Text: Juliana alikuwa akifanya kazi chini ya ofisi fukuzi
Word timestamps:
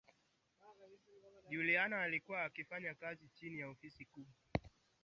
Juliana 1.49 2.01
alikuwa 2.01 2.43
akifanya 2.43 2.95
kazi 2.95 3.29
chini 3.35 3.59
ya 3.59 3.69
ofisi 3.69 4.05
fukuzi 4.05 4.43